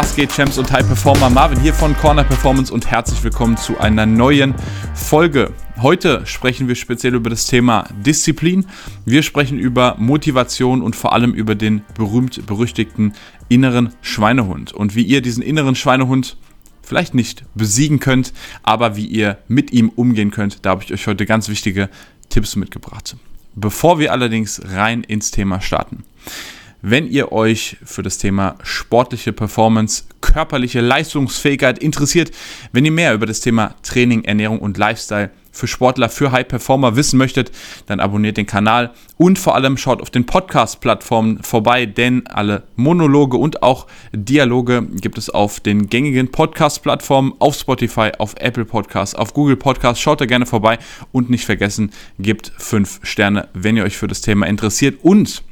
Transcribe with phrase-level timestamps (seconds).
[0.00, 1.28] Was geht, Champs und High Performer?
[1.28, 4.54] Marvin hier von Corner Performance und herzlich willkommen zu einer neuen
[4.94, 5.52] Folge.
[5.82, 8.64] Heute sprechen wir speziell über das Thema Disziplin.
[9.04, 13.14] Wir sprechen über Motivation und vor allem über den berühmt-berüchtigten
[13.48, 16.36] inneren Schweinehund und wie ihr diesen inneren Schweinehund
[16.80, 20.64] vielleicht nicht besiegen könnt, aber wie ihr mit ihm umgehen könnt.
[20.64, 21.90] Da habe ich euch heute ganz wichtige
[22.28, 23.16] Tipps mitgebracht.
[23.56, 26.04] Bevor wir allerdings rein ins Thema starten.
[26.80, 32.30] Wenn ihr euch für das Thema sportliche Performance, körperliche Leistungsfähigkeit interessiert,
[32.72, 36.94] wenn ihr mehr über das Thema Training, Ernährung und Lifestyle für Sportler, für High Performer
[36.94, 37.50] wissen möchtet,
[37.86, 43.38] dann abonniert den Kanal und vor allem schaut auf den Podcast-Plattformen vorbei, denn alle Monologe
[43.38, 49.34] und auch Dialoge gibt es auf den gängigen Podcast-Plattformen, auf Spotify, auf Apple Podcasts, auf
[49.34, 50.00] Google Podcasts.
[50.00, 50.78] Schaut da gerne vorbei
[51.10, 55.42] und nicht vergessen, gebt 5 Sterne, wenn ihr euch für das Thema interessiert und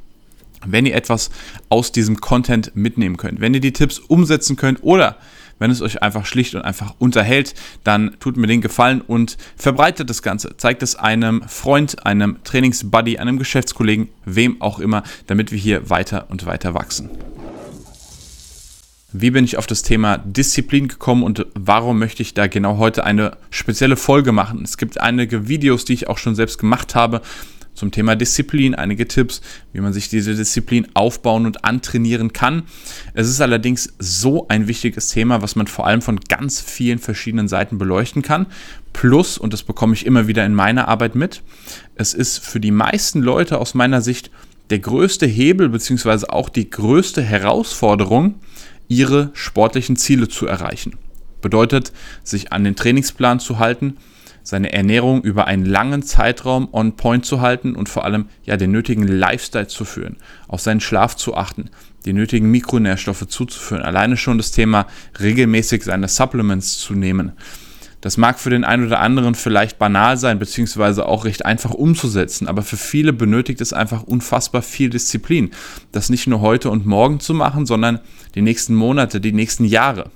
[0.66, 1.30] wenn ihr etwas
[1.68, 5.16] aus diesem Content mitnehmen könnt, wenn ihr die Tipps umsetzen könnt oder
[5.58, 10.10] wenn es euch einfach schlicht und einfach unterhält, dann tut mir den Gefallen und verbreitet
[10.10, 10.56] das Ganze.
[10.56, 16.26] Zeigt es einem Freund, einem Trainingsbuddy, einem Geschäftskollegen, wem auch immer, damit wir hier weiter
[16.28, 17.10] und weiter wachsen.
[19.12, 23.04] Wie bin ich auf das Thema Disziplin gekommen und warum möchte ich da genau heute
[23.04, 24.62] eine spezielle Folge machen?
[24.62, 27.22] Es gibt einige Videos, die ich auch schon selbst gemacht habe
[27.76, 29.40] zum Thema Disziplin, einige Tipps,
[29.72, 32.64] wie man sich diese Disziplin aufbauen und antrainieren kann.
[33.14, 37.48] Es ist allerdings so ein wichtiges Thema, was man vor allem von ganz vielen verschiedenen
[37.48, 38.46] Seiten beleuchten kann.
[38.92, 41.42] Plus, und das bekomme ich immer wieder in meiner Arbeit mit,
[41.94, 44.30] es ist für die meisten Leute aus meiner Sicht
[44.70, 48.36] der größte Hebel beziehungsweise auch die größte Herausforderung,
[48.88, 50.94] ihre sportlichen Ziele zu erreichen.
[51.42, 51.92] Bedeutet,
[52.24, 53.98] sich an den Trainingsplan zu halten,
[54.46, 58.70] seine Ernährung über einen langen Zeitraum on point zu halten und vor allem ja den
[58.70, 61.68] nötigen Lifestyle zu führen, auf seinen Schlaf zu achten,
[62.04, 64.86] die nötigen Mikronährstoffe zuzuführen, alleine schon das Thema
[65.18, 67.32] regelmäßig seine Supplements zu nehmen.
[68.00, 72.46] Das mag für den einen oder anderen vielleicht banal sein, beziehungsweise auch recht einfach umzusetzen,
[72.46, 75.50] aber für viele benötigt es einfach unfassbar viel Disziplin,
[75.90, 77.98] das nicht nur heute und morgen zu machen, sondern
[78.36, 80.12] die nächsten Monate, die nächsten Jahre.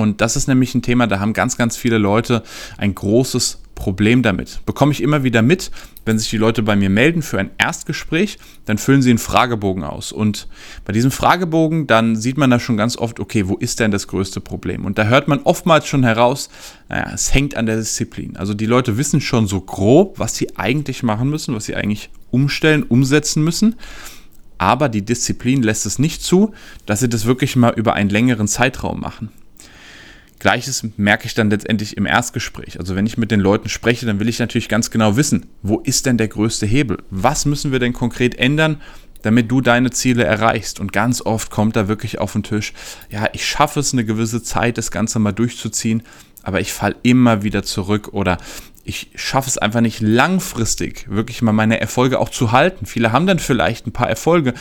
[0.00, 2.42] Und das ist nämlich ein Thema, da haben ganz, ganz viele Leute
[2.78, 4.60] ein großes Problem damit.
[4.66, 5.70] Bekomme ich immer wieder mit,
[6.04, 9.84] wenn sich die Leute bei mir melden für ein Erstgespräch, dann füllen sie einen Fragebogen
[9.84, 10.12] aus.
[10.12, 10.48] Und
[10.84, 14.06] bei diesem Fragebogen, dann sieht man da schon ganz oft, okay, wo ist denn das
[14.06, 14.84] größte Problem?
[14.84, 16.50] Und da hört man oftmals schon heraus,
[16.90, 18.36] naja, es hängt an der Disziplin.
[18.36, 22.10] Also die Leute wissen schon so grob, was sie eigentlich machen müssen, was sie eigentlich
[22.30, 23.76] umstellen, umsetzen müssen
[24.60, 26.52] aber die Disziplin lässt es nicht zu,
[26.84, 29.30] dass sie das wirklich mal über einen längeren Zeitraum machen.
[30.40, 32.80] Gleiches merke ich dann letztendlich im Erstgespräch.
[32.80, 35.78] Also wenn ich mit den Leuten spreche, dann will ich natürlich ganz genau wissen, wo
[35.80, 36.98] ist denn der größte Hebel?
[37.10, 38.80] Was müssen wir denn konkret ändern,
[39.22, 40.80] damit du deine Ziele erreichst?
[40.80, 42.72] Und ganz oft kommt da wirklich auf den Tisch,
[43.10, 46.02] ja, ich schaffe es eine gewisse Zeit, das Ganze mal durchzuziehen,
[46.42, 48.38] aber ich falle immer wieder zurück oder
[48.82, 52.86] ich schaffe es einfach nicht langfristig, wirklich mal meine Erfolge auch zu halten.
[52.86, 54.54] Viele haben dann vielleicht ein paar Erfolge,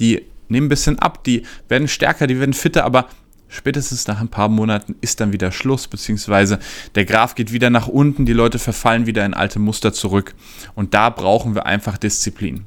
[0.00, 3.06] die nehmen ein bisschen ab, die werden stärker, die werden fitter, aber
[3.48, 6.58] spätestens nach ein paar Monaten ist dann wieder Schluss, beziehungsweise
[6.94, 10.34] der Graph geht wieder nach unten, die Leute verfallen wieder in alte Muster zurück.
[10.74, 12.66] Und da brauchen wir einfach Disziplin.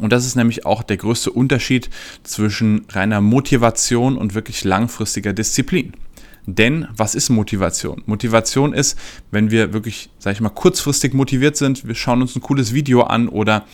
[0.00, 1.90] Und das ist nämlich auch der größte Unterschied
[2.22, 5.92] zwischen reiner Motivation und wirklich langfristiger Disziplin.
[6.46, 8.02] Denn was ist Motivation?
[8.06, 8.98] Motivation ist,
[9.30, 13.02] wenn wir wirklich, sag ich mal, kurzfristig motiviert sind, wir schauen uns ein cooles Video
[13.02, 13.66] an oder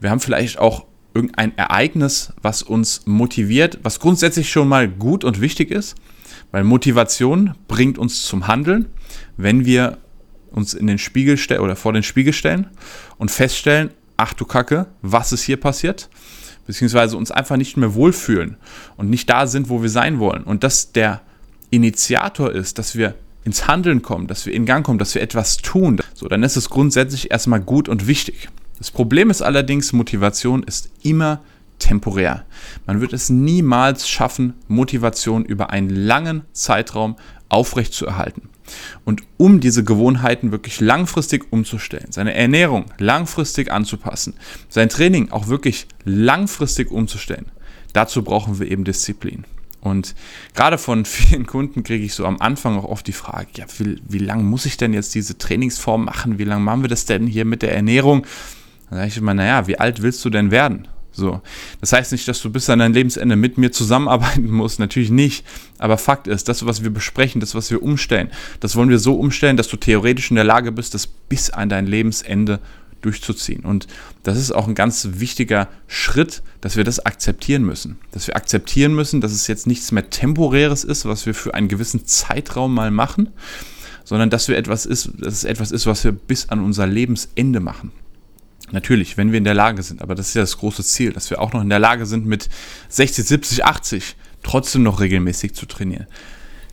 [0.00, 0.84] wir haben vielleicht auch
[1.14, 5.96] irgendein Ereignis, was uns motiviert, was grundsätzlich schon mal gut und wichtig ist,
[6.50, 8.86] weil Motivation bringt uns zum Handeln,
[9.36, 9.98] wenn wir
[10.50, 12.68] uns in den Spiegel stellen oder vor den Spiegel stellen
[13.18, 16.08] und feststellen, ach du Kacke, was ist hier passiert?
[16.66, 18.56] Beziehungsweise uns einfach nicht mehr wohlfühlen
[18.96, 20.44] und nicht da sind, wo wir sein wollen.
[20.44, 21.22] Und dass der
[21.70, 25.56] Initiator ist, dass wir ins Handeln kommen, dass wir in Gang kommen, dass wir etwas
[25.56, 28.48] tun, so, dann ist es grundsätzlich erstmal gut und wichtig.
[28.80, 31.42] Das Problem ist allerdings, Motivation ist immer
[31.78, 32.46] temporär.
[32.86, 37.16] Man wird es niemals schaffen, Motivation über einen langen Zeitraum
[37.50, 38.48] aufrechtzuerhalten.
[39.04, 44.32] Und um diese Gewohnheiten wirklich langfristig umzustellen, seine Ernährung langfristig anzupassen,
[44.70, 47.52] sein Training auch wirklich langfristig umzustellen,
[47.92, 49.44] dazu brauchen wir eben Disziplin.
[49.82, 50.14] Und
[50.54, 54.00] gerade von vielen Kunden kriege ich so am Anfang auch oft die Frage, ja, wie,
[54.08, 56.38] wie lange muss ich denn jetzt diese Trainingsform machen?
[56.38, 58.24] Wie lange machen wir das denn hier mit der Ernährung?
[58.90, 60.88] Dann sage ich immer, naja, wie alt willst du denn werden?
[61.12, 61.40] So.
[61.80, 65.44] Das heißt nicht, dass du bis an dein Lebensende mit mir zusammenarbeiten musst, natürlich nicht.
[65.78, 69.14] Aber Fakt ist, das, was wir besprechen, das, was wir umstellen, das wollen wir so
[69.14, 72.60] umstellen, dass du theoretisch in der Lage bist, das bis an dein Lebensende
[73.02, 73.64] durchzuziehen.
[73.64, 73.86] Und
[74.22, 77.98] das ist auch ein ganz wichtiger Schritt, dass wir das akzeptieren müssen.
[78.12, 81.68] Dass wir akzeptieren müssen, dass es jetzt nichts mehr Temporäres ist, was wir für einen
[81.68, 83.30] gewissen Zeitraum mal machen,
[84.04, 87.60] sondern dass wir etwas ist, dass es etwas ist, was wir bis an unser Lebensende
[87.60, 87.92] machen.
[88.72, 91.30] Natürlich, wenn wir in der Lage sind, aber das ist ja das große Ziel, dass
[91.30, 92.48] wir auch noch in der Lage sind, mit
[92.88, 96.06] 60, 70, 80 trotzdem noch regelmäßig zu trainieren.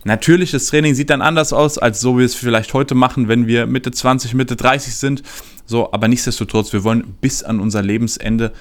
[0.04, 3.28] Natürlich, das Training sieht dann anders aus, als so wie wir es vielleicht heute machen,
[3.28, 5.22] wenn wir Mitte 20, Mitte 30 sind.
[5.66, 8.52] So, aber nichtsdestotrotz, wir wollen bis an unser Lebensende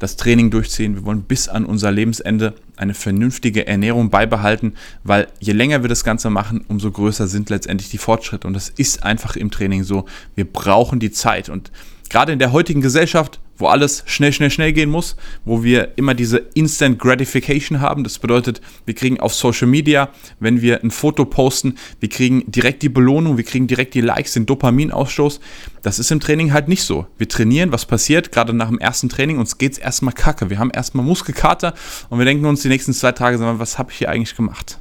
[0.00, 0.94] das Training durchziehen.
[0.94, 4.72] Wir wollen bis an unser Lebensende eine vernünftige Ernährung beibehalten,
[5.04, 8.48] weil je länger wir das Ganze machen, umso größer sind letztendlich die Fortschritte.
[8.48, 10.06] Und das ist einfach im Training so.
[10.34, 11.50] Wir brauchen die Zeit.
[11.50, 11.70] Und
[12.10, 16.14] gerade in der heutigen Gesellschaft, wo alles schnell, schnell, schnell gehen muss, wo wir immer
[16.14, 18.04] diese Instant Gratification haben.
[18.04, 20.10] Das bedeutet, wir kriegen auf Social Media,
[20.40, 24.32] wenn wir ein Foto posten, wir kriegen direkt die Belohnung, wir kriegen direkt die Likes,
[24.32, 25.40] den Dopaminausstoß.
[25.82, 27.06] Das ist im Training halt nicht so.
[27.16, 28.32] Wir trainieren, was passiert?
[28.32, 30.50] Gerade nach dem ersten Training, uns geht es erstmal kacke.
[30.50, 31.74] Wir haben erstmal Muskelkater
[32.08, 34.79] und wir denken uns die nächsten zwei Tage, was habe ich hier eigentlich gemacht?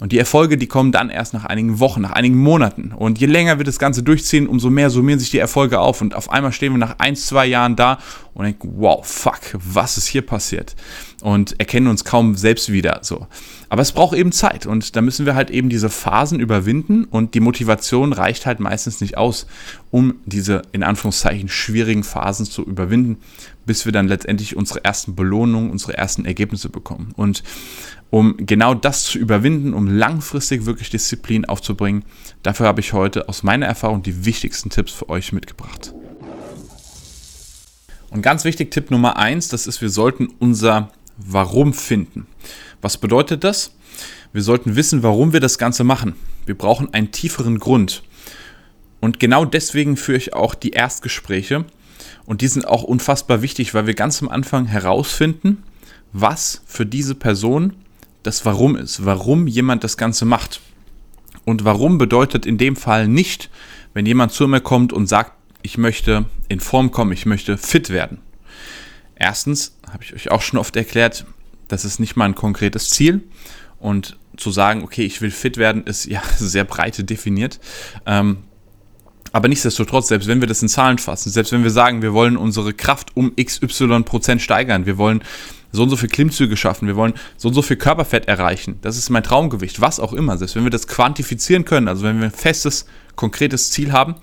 [0.00, 2.92] Und die Erfolge, die kommen dann erst nach einigen Wochen, nach einigen Monaten.
[2.92, 6.00] Und je länger wir das Ganze durchziehen, umso mehr summieren sich die Erfolge auf.
[6.00, 7.98] Und auf einmal stehen wir nach ein, zwei Jahren da
[8.32, 10.76] und denken, wow, fuck, was ist hier passiert?
[11.20, 13.00] Und erkennen uns kaum selbst wieder.
[13.02, 13.26] So.
[13.70, 14.66] Aber es braucht eben Zeit.
[14.66, 17.02] Und da müssen wir halt eben diese Phasen überwinden.
[17.04, 19.48] Und die Motivation reicht halt meistens nicht aus,
[19.90, 23.16] um diese in Anführungszeichen schwierigen Phasen zu überwinden,
[23.66, 27.12] bis wir dann letztendlich unsere ersten Belohnungen, unsere ersten Ergebnisse bekommen.
[27.16, 27.42] Und
[28.10, 32.04] um genau das zu überwinden, um langfristig wirklich Disziplin aufzubringen.
[32.42, 35.94] Dafür habe ich heute aus meiner Erfahrung die wichtigsten Tipps für euch mitgebracht.
[38.10, 42.26] Und ganz wichtig, Tipp Nummer eins, das ist, wir sollten unser Warum finden.
[42.80, 43.74] Was bedeutet das?
[44.32, 46.14] Wir sollten wissen, warum wir das Ganze machen.
[46.46, 48.02] Wir brauchen einen tieferen Grund.
[49.00, 51.64] Und genau deswegen führe ich auch die Erstgespräche.
[52.24, 55.62] Und die sind auch unfassbar wichtig, weil wir ganz am Anfang herausfinden,
[56.12, 57.74] was für diese Person
[58.28, 60.60] das Warum ist, warum jemand das Ganze macht.
[61.46, 63.48] Und warum bedeutet in dem Fall nicht,
[63.94, 65.32] wenn jemand zu mir kommt und sagt,
[65.62, 68.18] ich möchte in Form kommen, ich möchte fit werden.
[69.14, 71.24] Erstens habe ich euch auch schon oft erklärt,
[71.68, 73.22] das ist nicht mal ein konkretes Ziel.
[73.80, 77.58] Und zu sagen, okay, ich will fit werden, ist ja sehr breite definiert.
[78.04, 78.44] Ähm,
[79.32, 82.36] aber nichtsdestotrotz, selbst wenn wir das in Zahlen fassen, selbst wenn wir sagen, wir wollen
[82.36, 85.22] unsere Kraft um XY Prozent steigern, wir wollen
[85.72, 88.96] so und so viel Klimmzüge schaffen, wir wollen so und so viel Körperfett erreichen, das
[88.96, 92.26] ist mein Traumgewicht, was auch immer, selbst wenn wir das quantifizieren können, also wenn wir
[92.26, 92.86] ein festes,
[93.16, 94.14] konkretes Ziel haben,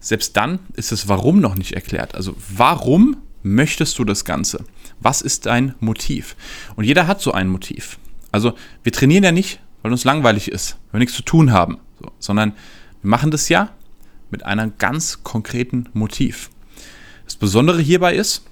[0.00, 2.14] selbst dann ist das Warum noch nicht erklärt.
[2.14, 4.64] Also warum möchtest du das Ganze?
[5.00, 6.36] Was ist dein Motiv?
[6.76, 7.98] Und jeder hat so ein Motiv.
[8.32, 11.78] Also wir trainieren ja nicht, weil uns langweilig ist, weil wir nichts zu tun haben,
[12.00, 12.52] so, sondern
[13.02, 13.70] wir machen das ja
[14.30, 16.50] mit einem ganz konkreten Motiv.
[17.24, 18.44] Das Besondere hierbei ist,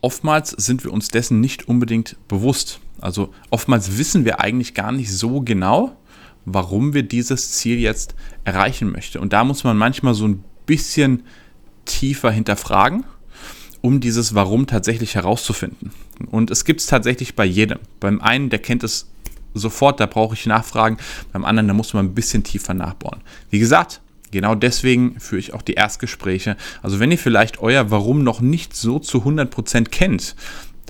[0.00, 2.80] oftmals sind wir uns dessen nicht unbedingt bewusst.
[3.00, 5.96] Also oftmals wissen wir eigentlich gar nicht so genau,
[6.44, 9.18] warum wir dieses Ziel jetzt erreichen möchten.
[9.18, 11.24] Und da muss man manchmal so ein bisschen
[11.84, 13.04] tiefer hinterfragen,
[13.80, 15.92] um dieses Warum tatsächlich herauszufinden.
[16.30, 17.78] Und es gibt es tatsächlich bei jedem.
[17.98, 19.08] Beim einen, der kennt es
[19.54, 20.98] sofort, da brauche ich Nachfragen.
[21.32, 23.20] Beim anderen, da muss man ein bisschen tiefer nachbohren.
[23.50, 24.00] Wie gesagt,
[24.30, 26.56] Genau deswegen führe ich auch die Erstgespräche.
[26.82, 30.36] Also wenn ihr vielleicht euer Warum noch nicht so zu 100% kennt,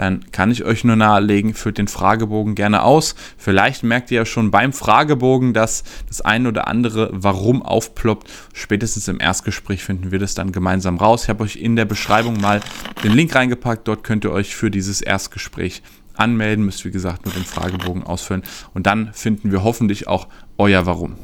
[0.00, 3.14] dann kann ich euch nur nahelegen, führt den Fragebogen gerne aus.
[3.36, 8.30] Vielleicht merkt ihr ja schon beim Fragebogen, dass das ein oder andere Warum aufploppt.
[8.54, 11.24] Spätestens im Erstgespräch finden wir das dann gemeinsam raus.
[11.24, 12.62] Ich habe euch in der Beschreibung mal
[13.04, 13.86] den Link reingepackt.
[13.88, 15.82] Dort könnt ihr euch für dieses Erstgespräch
[16.14, 16.64] anmelden.
[16.64, 18.42] Müsst wie gesagt nur den Fragebogen ausfüllen.
[18.72, 21.16] Und dann finden wir hoffentlich auch euer Warum.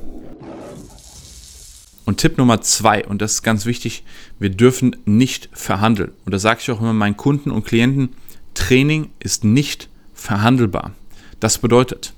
[2.07, 4.05] Und Tipp Nummer zwei, und das ist ganz wichtig,
[4.39, 6.13] wir dürfen nicht verhandeln.
[6.25, 8.11] Und da sage ich auch immer meinen Kunden und Klienten,
[8.55, 10.93] Training ist nicht verhandelbar.
[11.41, 12.15] Das bedeutet,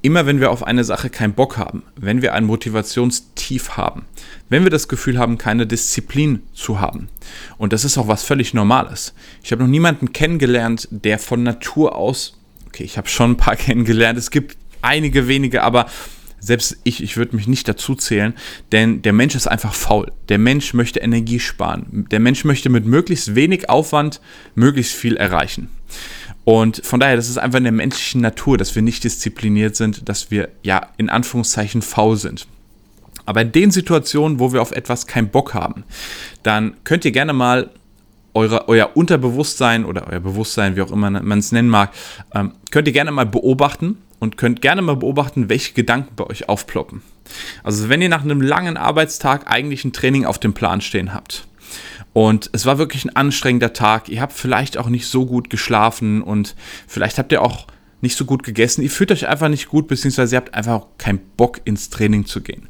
[0.00, 4.06] immer wenn wir auf eine Sache keinen Bock haben, wenn wir ein Motivationstief haben,
[4.48, 7.08] wenn wir das Gefühl haben, keine Disziplin zu haben,
[7.58, 9.12] und das ist auch was völlig Normales.
[9.42, 13.56] Ich habe noch niemanden kennengelernt, der von Natur aus, okay, ich habe schon ein paar
[13.56, 15.86] kennengelernt, es gibt einige wenige, aber
[16.42, 18.34] selbst ich, ich würde mich nicht dazu zählen,
[18.72, 20.10] denn der Mensch ist einfach faul.
[20.28, 22.06] Der Mensch möchte Energie sparen.
[22.10, 24.20] Der Mensch möchte mit möglichst wenig Aufwand
[24.56, 25.68] möglichst viel erreichen.
[26.44, 30.08] Und von daher, das ist einfach in der menschlichen Natur, dass wir nicht diszipliniert sind,
[30.08, 32.48] dass wir ja in Anführungszeichen faul sind.
[33.24, 35.84] Aber in den Situationen, wo wir auf etwas keinen Bock haben,
[36.42, 37.70] dann könnt ihr gerne mal
[38.34, 41.92] eure, euer Unterbewusstsein oder euer Bewusstsein, wie auch immer man es nennen mag,
[42.34, 46.48] ähm, könnt ihr gerne mal beobachten und könnt gerne mal beobachten, welche Gedanken bei euch
[46.48, 47.02] aufploppen.
[47.64, 51.48] Also wenn ihr nach einem langen Arbeitstag eigentlich ein Training auf dem Plan stehen habt
[52.12, 54.08] Und es war wirklich ein anstrengender Tag.
[54.08, 56.54] Ihr habt vielleicht auch nicht so gut geschlafen und
[56.86, 57.66] vielleicht habt ihr auch
[58.00, 58.82] nicht so gut gegessen.
[58.82, 62.42] Ihr fühlt euch einfach nicht gut, beziehungsweise ihr habt einfach keinen Bock ins Training zu
[62.42, 62.68] gehen.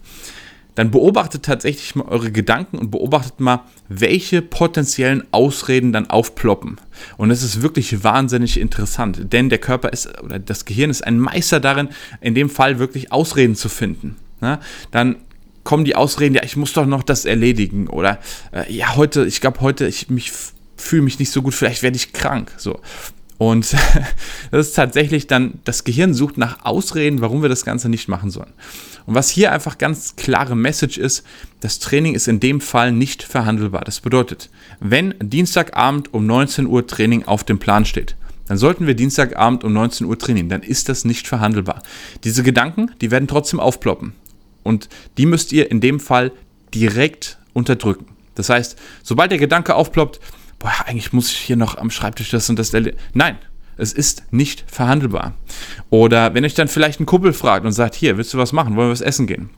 [0.75, 6.81] Dann beobachtet tatsächlich mal eure Gedanken und beobachtet mal, welche potenziellen Ausreden dann aufploppen.
[7.17, 11.19] Und es ist wirklich wahnsinnig interessant, denn der Körper ist, oder das Gehirn ist ein
[11.19, 11.89] Meister darin,
[12.21, 14.17] in dem Fall wirklich Ausreden zu finden.
[14.41, 14.61] Ja,
[14.91, 15.17] dann
[15.65, 18.19] kommen die Ausreden, ja, ich muss doch noch das erledigen oder
[18.53, 20.33] äh, ja, heute, ich glaube heute, ich mich
[20.77, 22.53] fühle mich nicht so gut, vielleicht werde ich krank.
[22.57, 22.81] So.
[23.43, 23.73] Und
[24.53, 28.31] das ist tatsächlich dann, das Gehirn sucht nach Ausreden, warum wir das Ganze nicht machen
[28.31, 28.53] sollen.
[29.05, 31.25] Und was hier einfach ganz klare Message ist,
[31.59, 33.83] das Training ist in dem Fall nicht verhandelbar.
[33.85, 38.15] Das bedeutet, wenn Dienstagabend um 19 Uhr Training auf dem Plan steht,
[38.47, 40.49] dann sollten wir Dienstagabend um 19 Uhr trainieren.
[40.49, 41.83] Dann ist das nicht verhandelbar.
[42.23, 44.13] Diese Gedanken, die werden trotzdem aufploppen.
[44.63, 46.31] Und die müsst ihr in dem Fall
[46.73, 48.07] direkt unterdrücken.
[48.37, 50.21] Das heißt, sobald der Gedanke aufploppt,
[50.63, 52.73] boah, eigentlich muss ich hier noch am Schreibtisch das und das.
[53.15, 53.37] Nein,
[53.77, 55.35] es ist nicht verhandelbar.
[55.91, 58.77] Oder wenn euch dann vielleicht ein Kumpel fragt und sagt, hier, willst du was machen?
[58.77, 59.51] Wollen wir was essen gehen?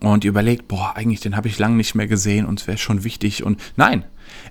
[0.00, 2.78] Und ihr überlegt, boah, eigentlich den habe ich lange nicht mehr gesehen und es wäre
[2.78, 3.44] schon wichtig.
[3.44, 4.04] Und nein,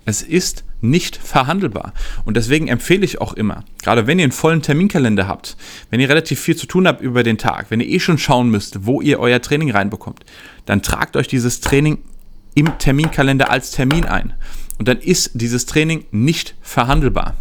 [0.06, 1.94] es ist nicht verhandelbar.
[2.24, 5.58] Und deswegen empfehle ich auch immer, gerade wenn ihr einen vollen Terminkalender habt,
[5.90, 8.50] wenn ihr relativ viel zu tun habt über den Tag, wenn ihr eh schon schauen
[8.50, 10.24] müsst, wo ihr euer Training reinbekommt,
[10.66, 11.98] dann tragt euch dieses Training
[12.54, 14.34] im Terminkalender als Termin ein.
[14.82, 17.36] Und dann ist dieses Training nicht verhandelbar.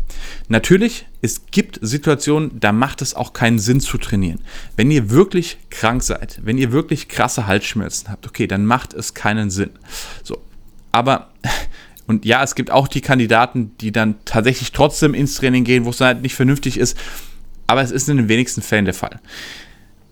[0.48, 4.40] Natürlich, es gibt Situationen, da macht es auch keinen Sinn zu trainieren.
[4.76, 9.14] Wenn ihr wirklich krank seid, wenn ihr wirklich krasse Halsschmerzen habt, okay, dann macht es
[9.14, 9.70] keinen Sinn.
[10.22, 10.42] So,
[10.92, 11.30] aber
[12.06, 15.88] und ja, es gibt auch die Kandidaten, die dann tatsächlich trotzdem ins Training gehen, wo
[15.88, 16.94] es halt nicht vernünftig ist.
[17.66, 19.18] Aber es ist in den wenigsten Fällen der Fall.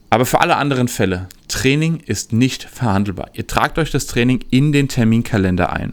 [0.09, 3.29] Aber für alle anderen Fälle, Training ist nicht verhandelbar.
[3.35, 5.93] Ihr tragt euch das Training in den Terminkalender ein.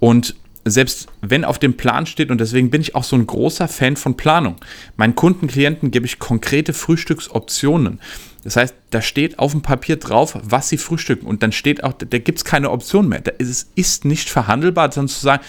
[0.00, 0.36] Und
[0.70, 3.96] selbst wenn auf dem Plan steht, und deswegen bin ich auch so ein großer Fan
[3.96, 4.56] von Planung.
[4.96, 8.00] Meinen Kunden, Klienten gebe ich konkrete Frühstücksoptionen.
[8.44, 11.26] Das heißt, da steht auf dem Papier drauf, was sie frühstücken.
[11.26, 13.20] Und dann steht auch, da gibt es keine Option mehr.
[13.20, 15.42] Da ist, es ist nicht verhandelbar, dann zu sagen,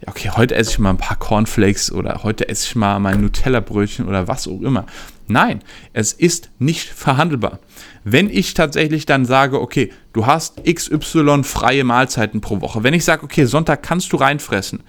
[0.00, 3.20] ja, okay, heute esse ich mal ein paar Cornflakes oder heute esse ich mal mein
[3.20, 4.86] Nutella-Brötchen oder was auch immer.
[5.26, 5.60] Nein,
[5.92, 7.58] es ist nicht verhandelbar.
[8.02, 13.04] Wenn ich tatsächlich dann sage, okay, du hast XY freie Mahlzeiten pro Woche, wenn ich
[13.04, 14.82] sage, okay, Sonntag kannst du reinfressen,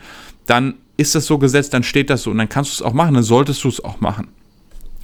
[0.46, 2.94] dann ist das so gesetzt, dann steht das so und dann kannst du es auch
[2.94, 4.30] machen, dann solltest du es auch machen.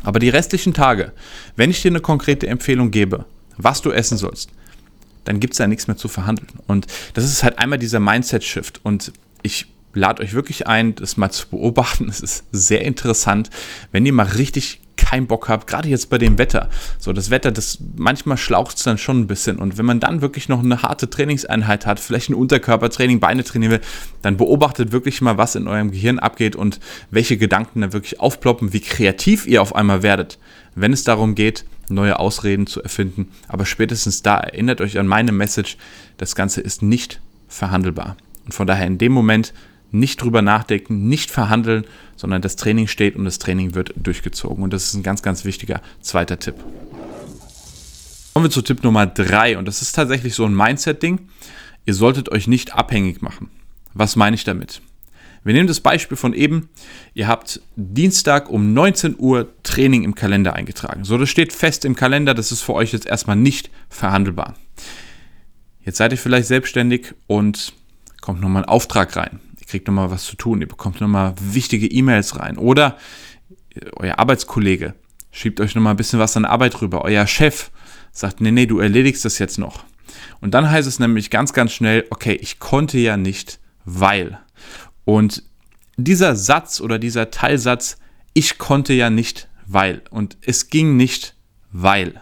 [0.03, 1.11] Aber die restlichen Tage,
[1.55, 3.25] wenn ich dir eine konkrete Empfehlung gebe,
[3.57, 4.51] was du essen sollst,
[5.25, 6.47] dann gibt es da nichts mehr zu verhandeln.
[6.67, 8.79] Und das ist halt einmal dieser Mindset-Shift.
[8.83, 9.11] Und
[9.41, 12.07] ich lade euch wirklich ein, das mal zu beobachten.
[12.09, 13.49] Es ist sehr interessant,
[13.91, 16.69] wenn ihr mal richtig keinen Bock habt, gerade jetzt bei dem Wetter.
[16.99, 19.57] So, das Wetter, das manchmal schlaucht es dann schon ein bisschen.
[19.57, 23.73] Und wenn man dann wirklich noch eine harte Trainingseinheit hat, vielleicht ein Unterkörpertraining, Beine trainieren
[23.73, 23.81] will,
[24.21, 26.79] dann beobachtet wirklich mal, was in eurem Gehirn abgeht und
[27.11, 30.39] welche Gedanken da wirklich aufploppen, wie kreativ ihr auf einmal werdet,
[30.75, 33.29] wenn es darum geht, neue Ausreden zu erfinden.
[33.47, 35.77] Aber spätestens da erinnert euch an meine Message,
[36.17, 38.17] das Ganze ist nicht verhandelbar.
[38.45, 39.53] Und von daher in dem Moment
[39.91, 44.63] nicht drüber nachdenken, nicht verhandeln, sondern das Training steht und das Training wird durchgezogen.
[44.63, 46.55] Und das ist ein ganz, ganz wichtiger zweiter Tipp.
[48.33, 51.27] Kommen wir zu Tipp Nummer drei und das ist tatsächlich so ein Mindset-Ding.
[51.85, 53.49] Ihr solltet euch nicht abhängig machen.
[53.93, 54.81] Was meine ich damit?
[55.43, 56.69] Wir nehmen das Beispiel von eben.
[57.13, 61.05] Ihr habt Dienstag um 19 Uhr Training im Kalender eingetragen.
[61.05, 62.33] So, das steht fest im Kalender.
[62.33, 64.55] Das ist für euch jetzt erstmal nicht verhandelbar.
[65.83, 67.71] Jetzt seid ihr vielleicht selbstständig und
[68.19, 72.39] kommt nochmal ein Auftrag rein kriegt nochmal was zu tun, ihr bekommt nochmal wichtige E-Mails
[72.39, 72.57] rein.
[72.57, 72.97] Oder
[73.95, 74.95] euer Arbeitskollege
[75.31, 77.03] schiebt euch nochmal ein bisschen was an Arbeit rüber.
[77.03, 77.69] Euer Chef
[78.11, 79.83] sagt, nee, nee, du erledigst das jetzt noch.
[80.41, 84.39] Und dann heißt es nämlich ganz, ganz schnell, okay, ich konnte ja nicht, weil.
[85.05, 85.43] Und
[85.97, 87.97] dieser Satz oder dieser Teilsatz,
[88.33, 90.01] ich konnte ja nicht, weil.
[90.09, 91.35] Und es ging nicht,
[91.71, 92.21] weil.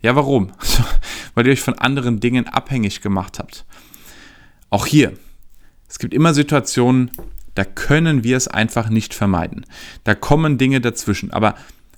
[0.00, 0.52] Ja, warum?
[1.34, 3.64] weil ihr euch von anderen Dingen abhängig gemacht habt.
[4.70, 5.12] Auch hier,
[5.88, 7.10] es gibt immer Situationen,
[7.54, 9.64] da können wir es einfach nicht vermeiden.
[10.04, 11.30] Da kommen Dinge dazwischen.
[11.30, 11.54] Aber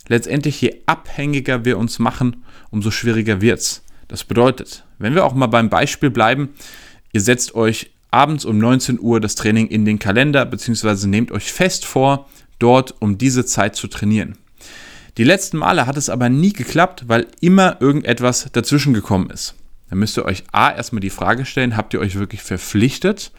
[0.07, 3.83] letztendlich, je abhängiger wir uns machen, umso schwieriger wird es.
[4.07, 6.51] Das bedeutet, wenn wir auch mal beim Beispiel bleiben,
[7.13, 11.53] ihr setzt euch abends um 19 Uhr das Training in den Kalender, beziehungsweise nehmt euch
[11.53, 12.29] fest vor,
[12.59, 14.39] dort um diese Zeit zu trainieren.
[15.19, 19.57] Die letzten Male hat es aber nie geklappt, weil immer irgendetwas dazwischen gekommen ist.
[19.91, 23.33] Dann müsst ihr euch A erstmal die Frage stellen, habt ihr euch wirklich verpflichtet?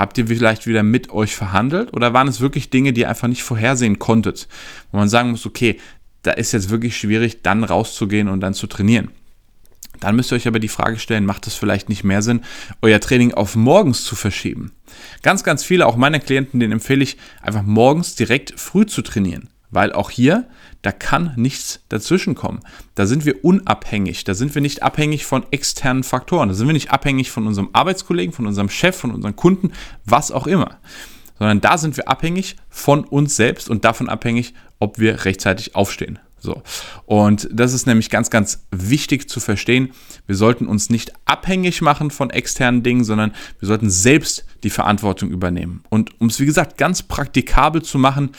[0.00, 3.28] Habt ihr vielleicht wieder mit euch verhandelt oder waren es wirklich Dinge, die ihr einfach
[3.28, 4.48] nicht vorhersehen konntet?
[4.90, 5.78] Wo man sagen muss, okay,
[6.22, 9.10] da ist jetzt wirklich schwierig, dann rauszugehen und dann zu trainieren.
[10.00, 12.40] Dann müsst ihr euch aber die Frage stellen, macht es vielleicht nicht mehr Sinn,
[12.80, 14.72] euer Training auf morgens zu verschieben?
[15.20, 19.50] Ganz, ganz viele, auch meine Klienten, denen empfehle ich, einfach morgens direkt früh zu trainieren.
[19.70, 20.48] Weil auch hier,
[20.82, 22.60] da kann nichts dazwischen kommen.
[22.94, 24.24] Da sind wir unabhängig.
[24.24, 26.48] Da sind wir nicht abhängig von externen Faktoren.
[26.48, 29.72] Da sind wir nicht abhängig von unserem Arbeitskollegen, von unserem Chef, von unseren Kunden,
[30.04, 30.78] was auch immer.
[31.38, 36.18] Sondern da sind wir abhängig von uns selbst und davon abhängig, ob wir rechtzeitig aufstehen.
[36.40, 36.62] So.
[37.06, 39.92] Und das ist nämlich ganz, ganz wichtig zu verstehen.
[40.26, 45.30] Wir sollten uns nicht abhängig machen von externen Dingen, sondern wir sollten selbst die Verantwortung
[45.30, 45.84] übernehmen.
[45.90, 48.30] Und um es, wie gesagt, ganz praktikabel zu machen,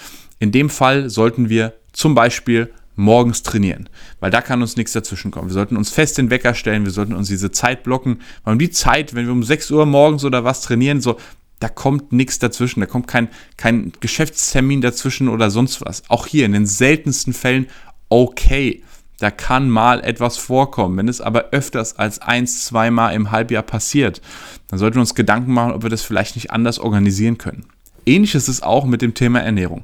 [0.41, 3.87] in dem Fall sollten wir zum Beispiel morgens trainieren,
[4.19, 5.49] weil da kann uns nichts dazwischen kommen.
[5.49, 8.59] Wir sollten uns fest den Wecker stellen, wir sollten uns diese Zeit blocken, weil um
[8.59, 11.17] die Zeit, wenn wir um 6 Uhr morgens oder was trainieren, so,
[11.59, 16.01] da kommt nichts dazwischen, da kommt kein, kein Geschäftstermin dazwischen oder sonst was.
[16.09, 17.67] Auch hier in den seltensten Fällen
[18.09, 18.81] okay.
[19.19, 20.97] Da kann mal etwas vorkommen.
[20.97, 24.23] Wenn es aber öfters als eins, zweimal im Halbjahr passiert,
[24.69, 27.67] dann sollten wir uns Gedanken machen, ob wir das vielleicht nicht anders organisieren können.
[28.07, 29.83] Ähnliches ist auch mit dem Thema Ernährung.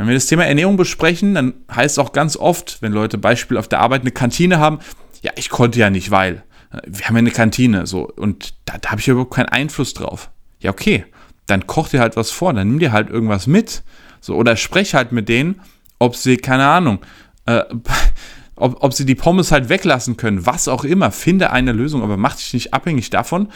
[0.00, 3.58] Wenn wir das Thema Ernährung besprechen, dann heißt es auch ganz oft, wenn Leute Beispiel
[3.58, 4.78] auf der Arbeit eine Kantine haben,
[5.20, 6.42] ja, ich konnte ja nicht, weil
[6.86, 10.30] wir haben ja eine Kantine, so und da, da habe ich überhaupt keinen Einfluss drauf.
[10.58, 11.04] Ja, okay,
[11.44, 13.82] dann koch dir halt was vor, dann nimm dir halt irgendwas mit,
[14.22, 15.60] so oder sprech halt mit denen,
[15.98, 17.00] ob sie keine Ahnung,
[17.44, 17.62] äh,
[18.56, 22.16] ob, ob sie die Pommes halt weglassen können, was auch immer, finde eine Lösung, aber
[22.16, 23.48] mach dich nicht abhängig davon,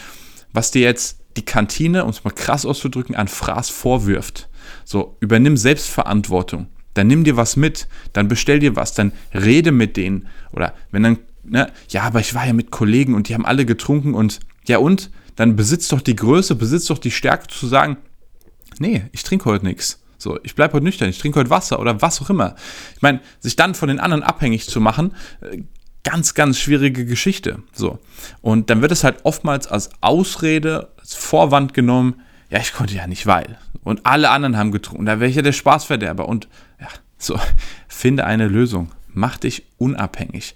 [0.53, 4.51] was dir jetzt die Kantine, um es mal krass auszudrücken, an Fraß vorwirft.
[4.85, 6.69] So, übernimm Selbstverantwortung.
[6.95, 10.29] Dann nimm dir was mit, dann bestell dir was, dann rede mit denen.
[10.53, 13.67] Oder wenn dann, ne, ja, aber ich war ja mit Kollegen und die haben alle
[13.67, 15.11] getrunken und, ja und?
[15.37, 17.97] Dann besitzt doch die Größe, besitzt doch die Stärke zu sagen,
[18.79, 20.01] nee, ich trinke heute nichts.
[20.17, 22.55] So, ich bleibe heute nüchtern, ich trinke heute Wasser oder was auch immer.
[22.95, 25.63] Ich meine, sich dann von den anderen abhängig zu machen, äh,
[26.05, 27.63] ganz, ganz schwierige Geschichte.
[27.73, 27.99] So.
[28.41, 32.21] Und dann wird es halt oftmals als Ausrede, als Vorwand genommen,
[32.55, 33.59] ja, ich konnte ja nicht, weil.
[33.83, 35.07] Und alle anderen haben getrunken.
[35.07, 36.29] Da wäre ich ja der Spaßverderber.
[36.29, 36.47] Und
[36.81, 36.87] ja,
[37.19, 37.37] so,
[37.89, 38.93] finde eine Lösung.
[39.13, 40.55] Mach dich unabhängig.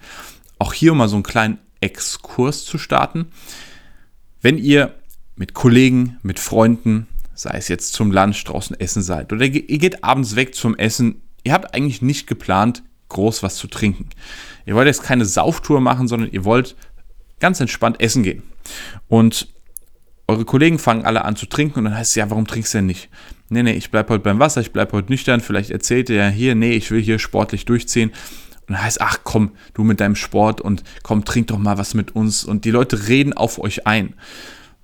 [0.61, 3.27] Auch hier um mal so einen kleinen Exkurs zu starten.
[4.41, 4.95] Wenn ihr
[5.35, 10.05] mit Kollegen, mit Freunden, sei es jetzt zum Lunch draußen essen seid oder ihr geht
[10.05, 14.09] abends weg zum Essen, ihr habt eigentlich nicht geplant, groß was zu trinken.
[14.67, 16.77] Ihr wollt jetzt keine Sauftour machen, sondern ihr wollt
[17.41, 18.45] ganz entspannt essen gehen.
[19.09, 19.49] Und
[20.29, 22.79] eure Kollegen fangen alle an zu trinken und dann heißt es, ja, warum trinkst du
[22.79, 23.09] denn nicht?
[23.49, 26.29] Nee, nee, ich bleibe heute beim Wasser, ich bleibe heute nüchtern, vielleicht erzählt ihr ja
[26.29, 28.11] hier, nee, ich will hier sportlich durchziehen.
[28.11, 31.95] Und dann heißt, ach komm, du mit deinem Sport und komm, trink doch mal was
[31.95, 32.45] mit uns.
[32.45, 34.13] Und die Leute reden auf euch ein.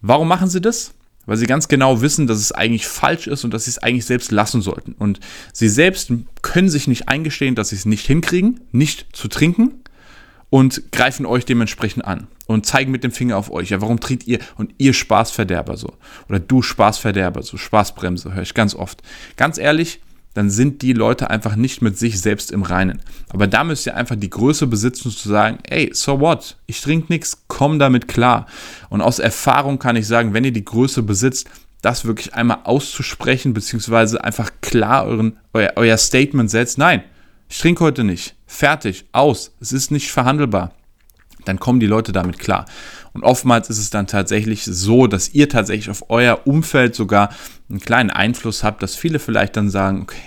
[0.01, 0.95] Warum machen sie das?
[1.27, 4.05] weil sie ganz genau wissen, dass es eigentlich falsch ist und dass sie es eigentlich
[4.05, 4.93] selbst lassen sollten.
[4.93, 5.21] Und
[5.53, 9.84] sie selbst können sich nicht eingestehen, dass sie es nicht hinkriegen, nicht zu trinken
[10.55, 13.71] und greifen euch dementsprechend an und zeigen mit dem Finger auf euch.
[13.71, 15.95] Ja, warum trinkt ihr und ihr Spaßverderber so?
[16.29, 19.03] Oder du Spaßverderber, so Spaßbremse, höre ich ganz oft.
[19.37, 20.01] Ganz ehrlich,
[20.33, 23.03] dann sind die Leute einfach nicht mit sich selbst im Reinen.
[23.31, 26.57] Aber da müsst ihr einfach die Größe besitzen, zu sagen, ey, so what?
[26.67, 28.47] Ich trinke nichts, komm damit klar.
[28.91, 31.51] Und aus Erfahrung kann ich sagen, wenn ihr die Größe besitzt,
[31.83, 37.03] das wirklich einmal auszusprechen, beziehungsweise einfach klar euren, euer, euer Statement setzt, nein,
[37.49, 38.37] ich trinke heute nicht.
[38.55, 39.53] Fertig, aus.
[39.61, 40.73] Es ist nicht verhandelbar
[41.45, 42.67] dann kommen die Leute damit klar.
[43.13, 47.31] Und oftmals ist es dann tatsächlich so, dass ihr tatsächlich auf euer Umfeld sogar
[47.69, 50.21] einen kleinen Einfluss habt, dass viele vielleicht dann sagen, okay,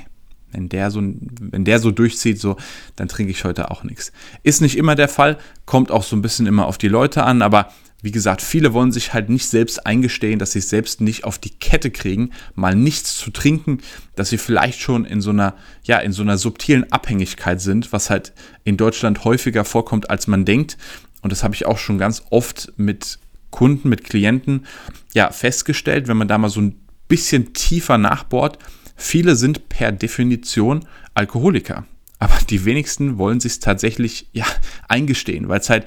[0.51, 2.55] wenn der so, wenn der so durchzieht, so,
[2.95, 4.11] dann trinke ich heute auch nichts.
[4.43, 7.41] Ist nicht immer der Fall, kommt auch so ein bisschen immer auf die Leute an,
[7.41, 11.23] aber wie gesagt, viele wollen sich halt nicht selbst eingestehen, dass sie es selbst nicht
[11.23, 13.79] auf die Kette kriegen, mal nichts zu trinken,
[14.15, 18.09] dass sie vielleicht schon in so einer, ja, in so einer subtilen Abhängigkeit sind, was
[18.09, 18.33] halt
[18.63, 20.77] in Deutschland häufiger vorkommt, als man denkt
[21.21, 24.65] und das habe ich auch schon ganz oft mit Kunden, mit Klienten
[25.13, 28.59] ja festgestellt, wenn man da mal so ein bisschen tiefer nachbohrt,
[28.95, 31.85] viele sind per Definition Alkoholiker.
[32.19, 34.45] Aber die wenigsten wollen sich tatsächlich ja,
[34.87, 35.85] eingestehen, weil es halt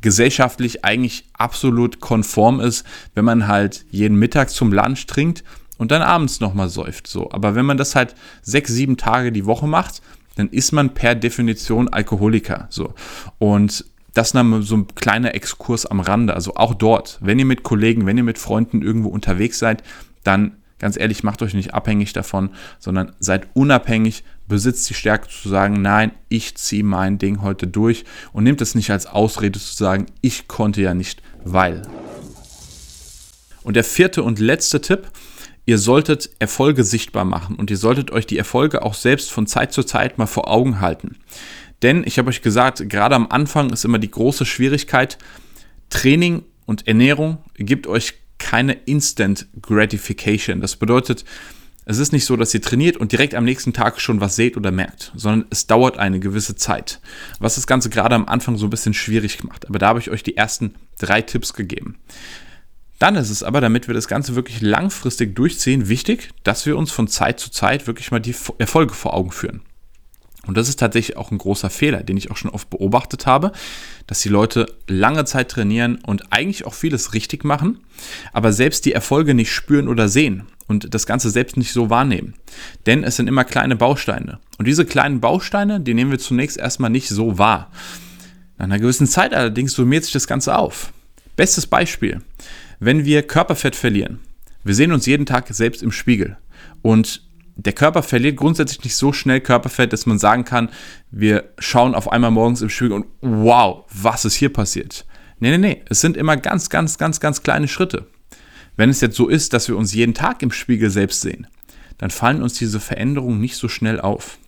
[0.00, 2.84] gesellschaftlich eigentlich absolut konform ist,
[3.14, 5.44] wenn man halt jeden Mittag zum Lunch trinkt
[5.76, 7.06] und dann abends nochmal säuft.
[7.06, 7.30] So.
[7.30, 10.02] Aber wenn man das halt sechs, sieben Tage die Woche macht,
[10.36, 12.66] dann ist man per Definition Alkoholiker.
[12.70, 12.94] So.
[13.38, 13.84] Und
[14.14, 16.34] das dann so ein kleiner Exkurs am Rande.
[16.34, 19.82] Also auch dort, wenn ihr mit Kollegen, wenn ihr mit Freunden irgendwo unterwegs seid,
[20.24, 25.48] dann ganz ehrlich, macht euch nicht abhängig davon, sondern seid unabhängig, besitzt die Stärke zu
[25.48, 29.74] sagen, nein, ich ziehe mein Ding heute durch und nehmt es nicht als Ausrede zu
[29.74, 31.82] sagen, ich konnte ja nicht, weil.
[33.62, 35.08] Und der vierte und letzte Tipp,
[35.66, 39.72] ihr solltet Erfolge sichtbar machen und ihr solltet euch die Erfolge auch selbst von Zeit
[39.72, 41.16] zu Zeit mal vor Augen halten.
[41.82, 45.18] Denn ich habe euch gesagt, gerade am Anfang ist immer die große Schwierigkeit,
[45.90, 50.60] Training und Ernährung gibt euch keine Instant Gratification.
[50.60, 51.24] Das bedeutet,
[51.90, 54.56] es ist nicht so, dass ihr trainiert und direkt am nächsten Tag schon was seht
[54.58, 57.00] oder merkt, sondern es dauert eine gewisse Zeit.
[57.38, 59.66] Was das Ganze gerade am Anfang so ein bisschen schwierig macht.
[59.68, 61.96] Aber da habe ich euch die ersten drei Tipps gegeben.
[62.98, 66.90] Dann ist es aber, damit wir das Ganze wirklich langfristig durchziehen, wichtig, dass wir uns
[66.90, 69.62] von Zeit zu Zeit wirklich mal die Erfolge vor Augen führen.
[70.48, 73.52] Und das ist tatsächlich auch ein großer Fehler, den ich auch schon oft beobachtet habe,
[74.06, 77.80] dass die Leute lange Zeit trainieren und eigentlich auch vieles richtig machen,
[78.32, 82.32] aber selbst die Erfolge nicht spüren oder sehen und das Ganze selbst nicht so wahrnehmen.
[82.86, 84.38] Denn es sind immer kleine Bausteine.
[84.56, 87.70] Und diese kleinen Bausteine, die nehmen wir zunächst erstmal nicht so wahr.
[88.56, 90.94] Nach einer gewissen Zeit allerdings summiert sich das Ganze auf.
[91.36, 92.22] Bestes Beispiel,
[92.80, 94.20] wenn wir Körperfett verlieren.
[94.64, 96.38] Wir sehen uns jeden Tag selbst im Spiegel.
[96.80, 97.27] Und
[97.58, 100.70] der Körper verliert grundsätzlich nicht so schnell Körperfett, dass man sagen kann,
[101.10, 105.04] wir schauen auf einmal morgens im Spiegel und wow, was ist hier passiert?
[105.40, 108.06] Nee, nee, nee, es sind immer ganz, ganz, ganz, ganz kleine Schritte.
[108.76, 111.48] Wenn es jetzt so ist, dass wir uns jeden Tag im Spiegel selbst sehen,
[111.98, 114.38] dann fallen uns diese Veränderungen nicht so schnell auf.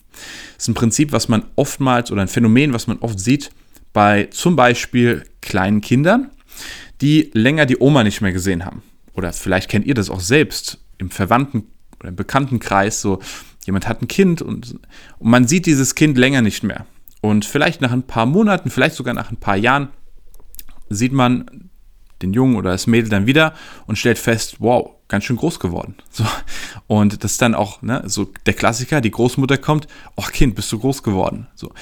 [0.55, 3.51] Das ist ein Prinzip, was man oftmals oder ein Phänomen, was man oft sieht
[3.92, 6.31] bei zum Beispiel kleinen Kindern,
[7.01, 8.85] die länger die Oma nicht mehr gesehen haben.
[9.14, 11.66] Oder vielleicht kennt ihr das auch selbst im Verwandten-
[12.01, 13.01] oder im Bekanntenkreis.
[13.01, 13.21] So,
[13.65, 14.73] jemand hat ein Kind und,
[15.19, 16.87] und man sieht dieses Kind länger nicht mehr.
[17.21, 19.89] Und vielleicht nach ein paar Monaten, vielleicht sogar nach ein paar Jahren,
[20.89, 21.71] sieht man
[22.23, 23.55] den Jungen oder das Mädel dann wieder
[23.87, 25.95] und stellt fest, wow, ganz schön groß geworden.
[26.11, 26.25] So.
[26.87, 29.87] Und das ist dann auch ne, so der Klassiker, die Großmutter kommt,
[30.17, 31.47] ach Kind, bist du groß geworden.
[31.55, 31.73] So.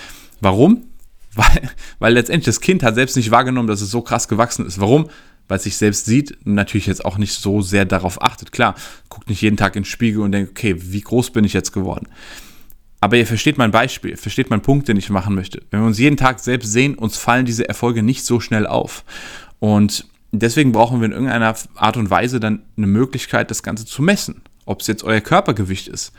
[0.41, 0.85] Warum?
[1.35, 4.81] Weil, weil letztendlich das Kind hat selbst nicht wahrgenommen, dass es so krass gewachsen ist.
[4.81, 5.09] Warum?
[5.49, 8.53] Weil sich selbst sieht natürlich jetzt auch nicht so sehr darauf achtet.
[8.53, 8.75] Klar,
[9.09, 11.73] guckt nicht jeden Tag in den Spiegel und denkt, okay, wie groß bin ich jetzt
[11.73, 12.07] geworden?
[13.01, 15.63] Aber ihr versteht mein Beispiel, versteht meinen Punkt, den ich machen möchte.
[15.71, 19.05] Wenn wir uns jeden Tag selbst sehen, uns fallen diese Erfolge nicht so schnell auf.
[19.61, 24.03] Und deswegen brauchen wir in irgendeiner Art und Weise dann eine Möglichkeit, das Ganze zu
[24.03, 24.43] messen.
[24.67, 26.13] Ob es jetzt euer Körpergewicht ist,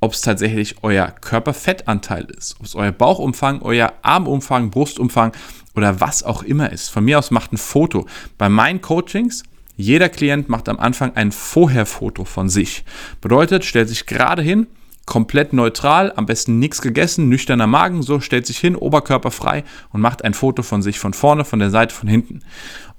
[0.00, 5.32] ob es tatsächlich euer Körperfettanteil ist, ob es euer Bauchumfang, euer Armumfang, Brustumfang
[5.74, 6.88] oder was auch immer ist.
[6.88, 8.06] Von mir aus macht ein Foto.
[8.38, 9.42] Bei meinen Coachings,
[9.76, 12.84] jeder Klient macht am Anfang ein Vorherfoto von sich.
[13.20, 14.66] Bedeutet, stellt sich gerade hin,
[15.06, 20.00] komplett neutral, am besten nichts gegessen, nüchterner Magen, so stellt sich hin, Oberkörper frei und
[20.00, 22.42] macht ein Foto von sich von vorne, von der Seite, von hinten.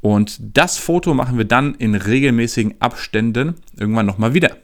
[0.02, 4.58] Und das Foto machen wir dann in regelmäßigen Abständen irgendwann nochmal wieder.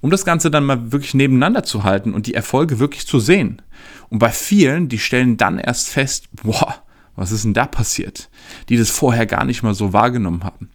[0.00, 3.62] Um das Ganze dann mal wirklich nebeneinander zu halten und die Erfolge wirklich zu sehen.
[4.08, 6.82] Und bei vielen, die stellen dann erst fest, boah,
[7.20, 8.30] was ist denn da passiert?
[8.70, 10.70] Die das vorher gar nicht mal so wahrgenommen haben.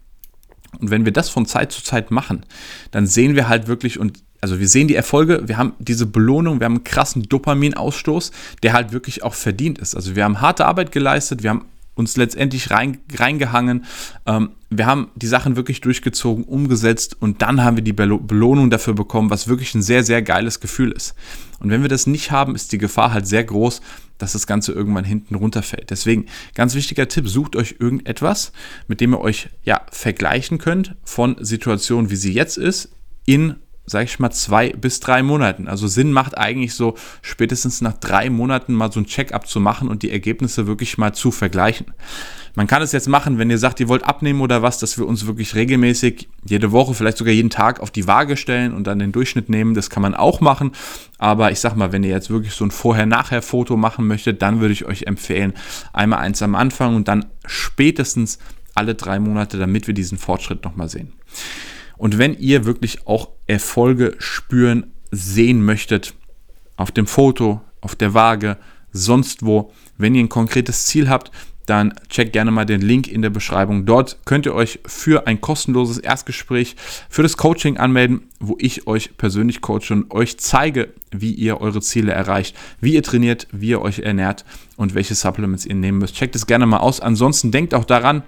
[0.80, 2.46] Und wenn wir das von Zeit zu Zeit machen,
[2.92, 6.60] dann sehen wir halt wirklich und also wir sehen die Erfolge, wir haben diese Belohnung,
[6.60, 8.32] wir haben einen krassen Dopaminausstoß,
[8.62, 9.96] der halt wirklich auch verdient ist.
[9.96, 13.86] Also wir haben harte Arbeit geleistet, wir haben uns letztendlich rein, reingehangen.
[14.28, 18.94] Ähm, wir haben die Sachen wirklich durchgezogen, umgesetzt und dann haben wir die Belohnung dafür
[18.94, 21.16] bekommen, was wirklich ein sehr, sehr geiles Gefühl ist.
[21.60, 23.82] Und wenn wir das nicht haben, ist die Gefahr halt sehr groß,
[24.18, 25.90] dass das Ganze irgendwann hinten runterfällt.
[25.90, 28.52] Deswegen ganz wichtiger Tipp, sucht euch irgendetwas,
[28.88, 32.90] mit dem ihr euch ja vergleichen könnt von Situationen, wie sie jetzt ist,
[33.26, 35.68] in sage ich mal, zwei bis drei Monaten.
[35.68, 39.90] Also Sinn macht eigentlich so spätestens nach drei Monaten mal so ein Check-up zu machen
[39.90, 41.94] und die Ergebnisse wirklich mal zu vergleichen.
[42.56, 45.06] Man kann es jetzt machen, wenn ihr sagt, ihr wollt abnehmen oder was, dass wir
[45.06, 49.00] uns wirklich regelmäßig jede Woche, vielleicht sogar jeden Tag auf die Waage stellen und dann
[49.00, 49.74] den Durchschnitt nehmen.
[49.74, 50.72] Das kann man auch machen.
[51.18, 54.74] Aber ich sag mal, wenn ihr jetzt wirklich so ein Vorher-Nachher-Foto machen möchtet, dann würde
[54.74, 55.54] ich euch empfehlen,
[55.92, 58.40] einmal eins am Anfang und dann spätestens
[58.74, 61.12] alle drei Monate, damit wir diesen Fortschritt nochmal sehen.
[61.98, 66.14] Und wenn ihr wirklich auch Erfolge spüren, sehen möchtet,
[66.78, 68.58] auf dem Foto, auf der Waage,
[68.92, 71.32] sonst wo, wenn ihr ein konkretes Ziel habt,
[71.66, 73.86] dann checkt gerne mal den Link in der Beschreibung.
[73.86, 76.76] Dort könnt ihr euch für ein kostenloses Erstgespräch
[77.10, 81.82] für das Coaching anmelden, wo ich euch persönlich coache und euch zeige, wie ihr eure
[81.82, 84.46] Ziele erreicht, wie ihr trainiert, wie ihr euch ernährt
[84.78, 86.16] und welche Supplements ihr nehmen müsst.
[86.16, 87.00] Checkt es gerne mal aus.
[87.00, 88.24] Ansonsten denkt auch daran,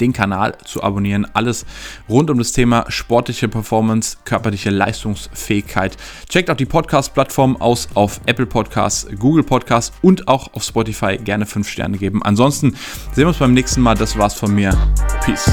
[0.00, 1.26] den Kanal zu abonnieren.
[1.34, 1.66] Alles
[2.08, 5.96] rund um das Thema sportliche Performance, körperliche Leistungsfähigkeit.
[6.28, 11.18] Checkt auch die Podcast-Plattform aus auf Apple Podcasts, Google Podcasts und auch auf Spotify.
[11.18, 12.22] Gerne 5 Sterne geben.
[12.22, 12.72] Ansonsten
[13.12, 13.94] sehen wir uns beim nächsten Mal.
[13.94, 14.76] Das war's von mir.
[15.24, 15.50] Peace.